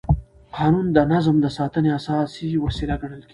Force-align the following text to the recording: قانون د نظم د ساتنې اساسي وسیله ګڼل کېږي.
قانون 0.55 0.85
د 0.95 0.97
نظم 1.11 1.35
د 1.43 1.47
ساتنې 1.57 1.89
اساسي 1.99 2.47
وسیله 2.65 2.95
ګڼل 3.01 3.21
کېږي. 3.21 3.29